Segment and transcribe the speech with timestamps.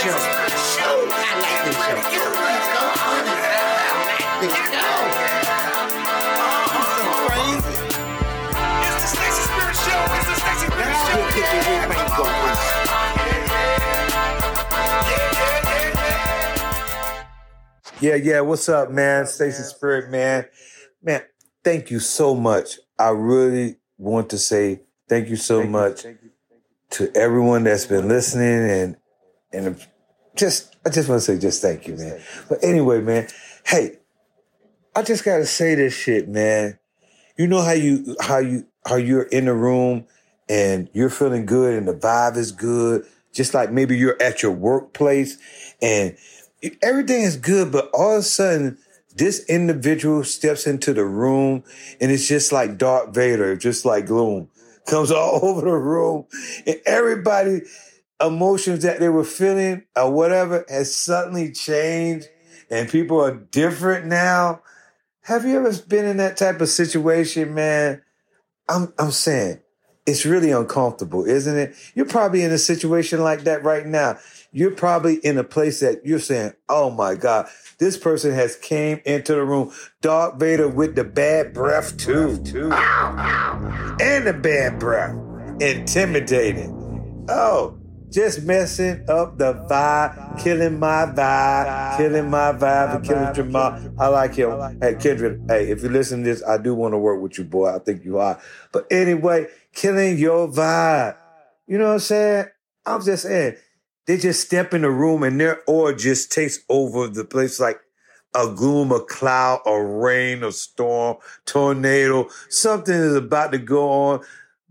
[0.00, 0.08] show.
[0.12, 2.30] I like this show.
[2.72, 5.02] Go on I like this show.
[6.72, 7.76] I'm so crazy.
[8.86, 10.00] It's the Stacey Spirit Show.
[10.16, 11.16] It's the Stacey Spirit Show.
[11.20, 12.16] we'll get your Yeah.
[12.16, 12.56] going.
[18.00, 18.40] Yeah, yeah.
[18.40, 19.26] What's up, man?
[19.26, 20.46] Stacey Spirit, man.
[21.02, 21.22] Man,
[21.62, 22.78] thank you so much.
[22.98, 26.06] I really want to say thank you so much
[26.90, 28.96] to everyone that's been listening and
[29.52, 29.76] and
[30.36, 32.20] just I just want to say just thank you, man.
[32.48, 33.28] But anyway, man,
[33.66, 33.98] hey,
[34.94, 36.78] I just gotta say this shit, man.
[37.36, 40.06] You know how you how you how you're in the room
[40.48, 44.52] and you're feeling good and the vibe is good, just like maybe you're at your
[44.52, 45.38] workplace
[45.80, 46.16] and
[46.82, 48.78] everything is good, but all of a sudden
[49.16, 51.64] this individual steps into the room
[52.00, 54.48] and it's just like Darth Vader, just like gloom,
[54.86, 56.26] comes all over the room,
[56.66, 57.62] and everybody
[58.20, 62.28] emotions that they were feeling or whatever has suddenly changed,
[62.70, 64.62] and people are different now.
[65.22, 68.02] Have you ever been in that type of situation, man?
[68.68, 69.60] I'm I'm saying
[70.06, 71.74] it's really uncomfortable, isn't it?
[71.94, 74.18] You're probably in a situation like that right now.
[74.52, 79.00] You're probably in a place that you're saying, "Oh my God, this person has came
[79.04, 85.14] into the room, Darth Vader with the bad breath too, too, and the bad breath,
[85.60, 87.26] intimidating.
[87.28, 87.79] Oh,
[88.10, 93.80] just messing up the vibe, killing my vibe, killing my vibe, and killing Jamal.
[93.98, 94.78] I like him.
[94.80, 97.44] Hey, Kendrick, hey, if you listen to this, I do want to work with you,
[97.44, 97.74] boy.
[97.74, 98.40] I think you are.
[98.72, 101.16] But anyway, killing your vibe.
[101.66, 102.46] You know what I'm saying?
[102.84, 103.56] I'm just saying,
[104.06, 107.80] they just step in the room and their aura just takes over the place like
[108.34, 112.28] a gloom, a cloud, a rain, a storm, tornado.
[112.48, 114.20] Something is about to go on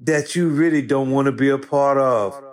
[0.02, 2.49] that you really don't want to be a part of.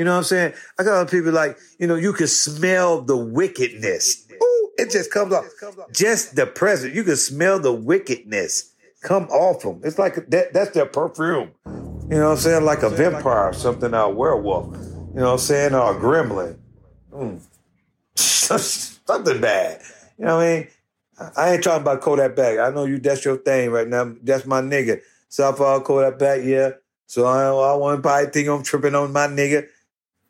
[0.00, 0.54] You know what I'm saying?
[0.78, 4.26] I got other people like, you know, you can smell the wickedness.
[4.32, 5.44] Ooh, it just comes off.
[5.92, 6.94] Just the presence.
[6.94, 9.82] You can smell the wickedness come off them.
[9.84, 11.50] It's like that, that's their perfume.
[11.66, 12.64] You know what I'm saying?
[12.64, 14.74] Like a vampire or something, or a werewolf.
[14.74, 15.74] You know what I'm saying?
[15.74, 16.56] Or a gremlin.
[17.12, 17.42] Mm.
[18.16, 19.82] something bad.
[20.18, 20.68] You know what I mean?
[21.36, 22.58] I ain't talking about Kodak Black.
[22.58, 22.98] I know you.
[22.98, 24.14] That's your thing right now.
[24.22, 25.02] That's my nigga.
[25.28, 26.70] So I Southpaw Kodak Black, yeah.
[27.06, 29.66] So I, I want to probably think I'm tripping on my nigga.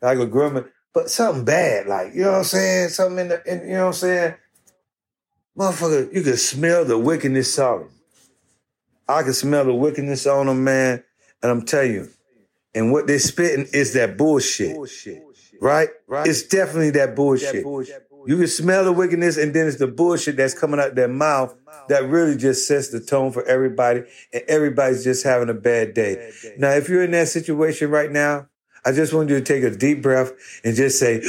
[0.01, 0.67] Like a gremlin.
[0.93, 2.89] But something bad, like, you know what I'm saying?
[2.89, 4.35] Something in the, in, you know what I'm saying?
[5.57, 7.89] Motherfucker, you can smell the wickedness on him.
[9.07, 11.03] I can smell the wickedness on them, man.
[11.41, 12.09] And I'm telling you,
[12.73, 14.77] and what they're spitting is that bullshit.
[15.61, 15.89] Right?
[16.07, 16.27] Right?
[16.27, 17.65] It's definitely that bullshit.
[18.27, 21.55] You can smell the wickedness, and then it's the bullshit that's coming out their mouth
[21.89, 24.03] that really just sets the tone for everybody,
[24.33, 26.31] and everybody's just having a bad day.
[26.57, 28.47] Now, if you're in that situation right now,
[28.83, 30.31] I just want you to take a deep breath
[30.63, 31.15] and just say,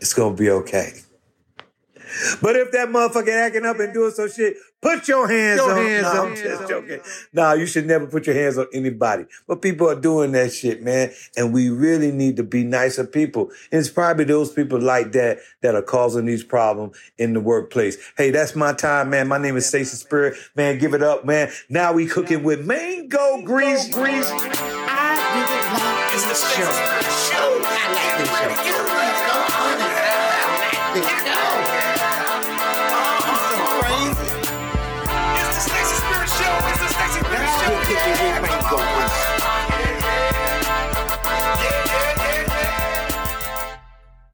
[0.00, 0.94] it's gonna be okay.
[2.42, 5.76] But if that motherfucker acting up and doing some shit, put your hands Your on.
[5.76, 6.26] hands nah, on.
[6.28, 7.00] I'm just joking.
[7.32, 9.24] Nah, you should never put your hands on anybody.
[9.46, 11.12] But people are doing that shit, man.
[11.36, 13.50] And we really need to be nicer people.
[13.72, 17.96] And it's probably those people like that that are causing these problems in the workplace.
[18.16, 19.28] Hey, that's my time, man.
[19.28, 20.34] My name is Stacey Spirit.
[20.54, 21.50] Man, give it up, man.
[21.68, 24.30] Now we cooking with mango grease, grease.
[24.30, 26.70] I really like It's the this show.
[27.32, 27.60] Show.
[27.64, 27.76] I
[28.26, 28.56] like
[30.94, 31.35] this show.